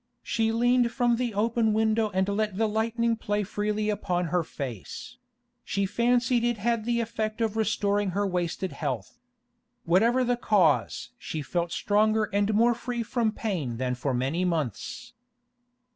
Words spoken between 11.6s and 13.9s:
stronger and more free from pain